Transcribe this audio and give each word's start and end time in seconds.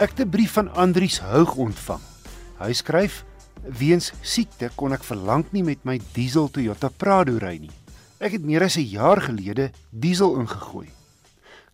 Ek 0.00 0.16
het 0.16 0.20
'n 0.20 0.30
brief 0.30 0.52
van 0.52 0.72
Andrius 0.72 1.20
Houg 1.20 1.54
ontvang. 1.54 2.00
Hy 2.58 2.72
skryf: 2.72 3.24
"Weens 3.78 4.12
siekte 4.20 4.70
kon 4.74 4.92
ek 4.92 5.04
verlang 5.04 5.44
nie 5.52 5.62
met 5.62 5.84
my 5.84 6.00
diesel 6.12 6.50
Toyota 6.50 6.88
Prado 6.88 7.36
ry 7.36 7.58
nie. 7.58 7.70
Ek 8.18 8.32
het 8.32 8.44
meer 8.44 8.62
as 8.62 8.76
'n 8.76 8.88
jaar 8.88 9.20
gelede 9.20 9.70
diesel 9.90 10.40
ingegooi. 10.40 10.88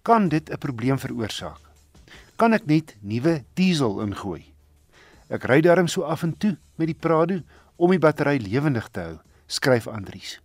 Kan 0.03 0.29
dit 0.29 0.51
'n 0.51 0.59
probleem 0.59 0.99
veroorsaak? 0.99 1.61
Kan 2.37 2.53
ek 2.53 2.67
net 2.67 2.97
nuwe 3.01 3.45
diesel 3.55 4.01
ingooi? 4.01 4.45
Ek 5.29 5.45
ry 5.45 5.61
darm 5.61 5.87
so 5.87 6.03
af 6.03 6.23
en 6.23 6.37
toe 6.37 6.57
met 6.75 6.87
die 6.87 6.99
Prado 6.99 7.43
om 7.77 7.91
die 7.91 7.99
battery 7.99 8.39
lewendig 8.39 8.89
te 8.89 9.01
hou," 9.01 9.19
skryf 9.47 9.87
Andrius. 9.87 10.41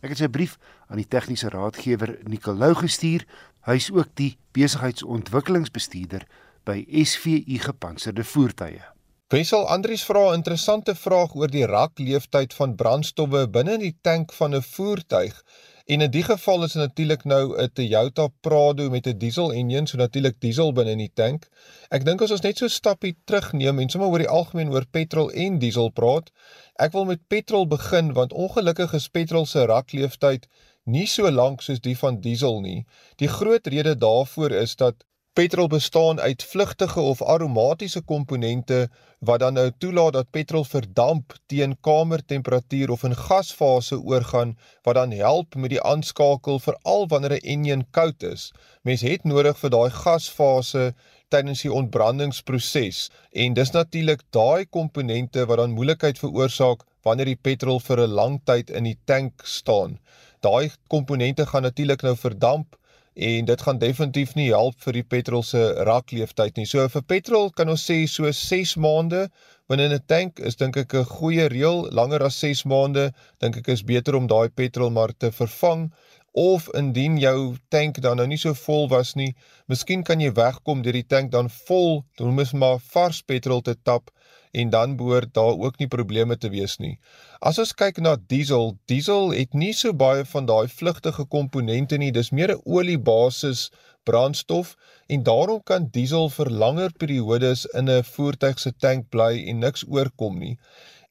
Ek 0.00 0.10
het 0.10 0.18
sy 0.18 0.28
brief 0.28 0.58
aan 0.86 0.96
die 0.96 1.08
tegniese 1.08 1.48
raadgewer 1.48 2.18
Nicolou 2.22 2.74
gestuur. 2.74 3.26
Hy 3.60 3.74
is 3.74 3.90
ook 3.90 4.08
die 4.14 4.38
besigheidsontwikkelingsbestuurder 4.52 6.26
by 6.64 6.84
SVU 7.04 7.58
gepantserde 7.58 8.24
voertuie. 8.24 8.82
Wessel 9.30 9.68
Andrius 9.70 10.02
vra 10.04 10.30
'n 10.30 10.40
interessante 10.40 10.94
vraag 10.94 11.34
oor 11.34 11.50
die 11.50 11.66
rakleeftyd 11.66 12.54
van 12.54 12.74
brandstowwe 12.74 13.48
binne 13.48 13.74
in 13.78 13.84
die 13.84 13.96
tank 14.02 14.32
van 14.32 14.54
'n 14.54 14.62
voertuig. 14.62 15.42
En 15.86 16.00
in 16.00 16.10
die 16.10 16.22
geval 16.22 16.64
is 16.64 16.74
natuurlik 16.74 17.24
nou 17.24 17.56
'n 17.56 17.70
Toyota 17.72 18.26
Prado 18.40 18.90
met 18.90 19.06
'n 19.06 19.18
diesel 19.18 19.52
enjin, 19.52 19.86
so 19.86 19.96
natuurlik 19.96 20.40
diesel 20.40 20.72
binne 20.72 20.90
in 20.90 20.98
die 20.98 21.12
tank. 21.14 21.48
Ek 21.90 22.04
dink 22.04 22.22
as 22.22 22.30
ons 22.30 22.40
net 22.40 22.58
so 22.58 22.64
'n 22.64 22.68
stappie 22.68 23.16
terugneem 23.24 23.78
en 23.78 23.88
sommer 23.88 24.08
oor 24.08 24.18
die 24.18 24.28
algemeen 24.28 24.72
oor 24.72 24.86
petrol 24.90 25.30
en 25.30 25.58
diesel 25.58 25.88
praat. 25.90 26.30
Ek 26.76 26.92
wil 26.92 27.04
met 27.04 27.28
petrol 27.28 27.66
begin 27.66 28.12
want 28.12 28.32
ongelukkig 28.32 28.92
is 28.94 29.08
petrol 29.08 29.46
se 29.46 29.64
rakleeftyd 29.64 30.46
nie 30.84 31.06
so 31.06 31.30
lank 31.30 31.62
soos 31.62 31.80
die 31.80 31.98
van 31.98 32.20
diesel 32.20 32.60
nie. 32.60 32.86
Die 33.16 33.28
groot 33.28 33.66
rede 33.66 33.96
daarvoor 33.96 34.50
is 34.50 34.76
dat 34.76 34.94
Petrol 35.32 35.66
bestaan 35.66 36.20
uit 36.20 36.42
vlugtige 36.42 37.00
of 37.00 37.22
aromatiese 37.22 38.00
komponente 38.00 38.88
wat 39.18 39.38
dan 39.40 39.52
nou 39.52 39.70
toelaat 39.78 40.12
dat 40.12 40.30
petrol 40.30 40.64
verdamp 40.64 41.36
teen 41.46 41.76
kamertemperatuur 41.80 42.90
of 42.90 43.04
in 43.06 43.14
gasfase 43.14 44.00
oorgaan 44.00 44.56
wat 44.82 44.94
dan 44.94 45.10
help 45.10 45.54
met 45.54 45.70
die 45.70 45.82
aanskakel 45.82 46.58
veral 46.58 47.06
wanneer 47.12 47.36
'n 47.36 47.46
enjin 47.54 47.86
koud 47.90 48.22
is. 48.22 48.50
Mens 48.82 49.00
het 49.00 49.24
nodig 49.24 49.58
vir 49.58 49.70
daai 49.70 49.90
gasfase 49.90 50.94
tydens 51.28 51.62
die 51.62 51.72
ontbrandingsproses 51.72 53.10
en 53.30 53.54
dis 53.54 53.70
natuurlik 53.70 54.22
daai 54.30 54.66
komponente 54.66 55.46
wat 55.46 55.58
dan 55.62 55.78
moeilikheid 55.78 56.18
veroorsaak 56.18 56.82
wanneer 57.02 57.26
die 57.26 57.42
petrol 57.42 57.78
vir 57.78 58.00
'n 58.00 58.10
lang 58.10 58.40
tyd 58.44 58.70
in 58.70 58.84
die 58.84 58.98
tank 59.04 59.32
staan. 59.44 59.98
Daai 60.40 60.70
komponente 60.88 61.46
gaan 61.46 61.62
natuurlik 61.62 62.02
nou 62.02 62.16
verdamp 62.16 62.79
en 63.20 63.44
dit 63.44 63.62
gaan 63.62 63.78
definitief 63.78 64.34
nie 64.38 64.48
help 64.48 64.78
vir 64.80 64.96
die 64.96 65.06
petrol 65.14 65.42
se 65.44 65.60
rakleeftyd 65.88 66.56
nie. 66.56 66.66
So 66.68 66.86
vir 66.88 67.02
petrol 67.04 67.50
kan 67.52 67.68
ons 67.68 67.84
sê 67.84 67.98
so 68.08 68.30
6 68.32 68.76
maande 68.80 69.26
binne 69.68 69.88
'n 69.92 70.00
tank 70.08 70.40
is 70.40 70.56
dink 70.56 70.76
ek 70.76 70.94
'n 70.94 71.04
goeie 71.04 71.48
reël. 71.52 71.88
Langer 71.92 72.24
as 72.24 72.40
6 72.40 72.64
maande 72.64 73.12
dink 73.40 73.56
ek 73.60 73.68
is 73.68 73.82
beter 73.82 74.16
om 74.16 74.26
daai 74.26 74.48
petrol 74.48 74.90
maar 74.90 75.12
te 75.12 75.30
vervang 75.30 75.90
of 76.32 76.68
indien 76.78 77.18
jou 77.18 77.56
tank 77.68 78.00
dan 78.00 78.16
nou 78.16 78.26
nie 78.26 78.38
so 78.38 78.54
vol 78.54 78.88
was 78.88 79.14
nie, 79.14 79.34
miskien 79.66 80.02
kan 80.06 80.20
jy 80.20 80.30
wegkom 80.32 80.82
deur 80.82 80.92
die 80.92 81.06
tank 81.06 81.32
dan 81.32 81.50
vol, 81.66 82.04
moet 82.20 82.52
jy 82.52 82.58
maar 82.58 82.78
vars 82.92 83.22
petrol 83.22 83.62
te 83.62 83.74
tap 83.74 84.10
en 84.52 84.70
dan 84.70 84.96
behoort 84.96 85.34
daar 85.34 85.58
ook 85.58 85.78
nie 85.78 85.88
probleme 85.88 86.36
te 86.36 86.50
wees 86.50 86.76
nie. 86.78 86.98
As 87.40 87.58
ons 87.58 87.72
kyk 87.72 88.00
na 88.02 88.16
diesel, 88.32 88.76
diesel 88.90 89.30
het 89.30 89.54
nie 89.54 89.72
so 89.72 89.92
baie 89.94 90.24
van 90.32 90.46
daai 90.46 90.68
vlugtige 90.68 91.24
komponente 91.24 91.98
nie. 91.98 92.10
Dis 92.10 92.30
meer 92.30 92.54
'n 92.54 92.62
oliebasis 92.64 93.70
brandstof 94.04 94.76
en 95.06 95.22
daarom 95.22 95.62
kan 95.62 95.88
diesel 95.90 96.30
vir 96.30 96.50
langer 96.50 96.92
periodes 96.92 97.66
in 97.74 97.88
'n 97.88 98.02
voertuig 98.02 98.58
se 98.58 98.72
tank 98.72 99.10
bly 99.10 99.44
en 99.46 99.58
niks 99.58 99.84
oorkom 99.88 100.38
nie. 100.38 100.58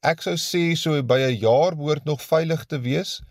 Ek 0.02 0.22
sou 0.22 0.36
sê 0.36 0.76
so 0.78 1.02
by 1.04 1.20
'n 1.20 1.40
jaar 1.40 1.76
behoort 1.76 2.06
nog 2.06 2.22
veilig 2.22 2.66
te 2.66 2.80
wees. 2.80 3.22